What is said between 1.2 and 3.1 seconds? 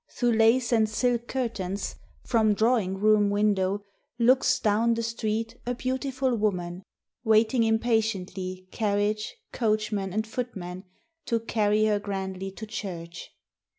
curtains, from drawing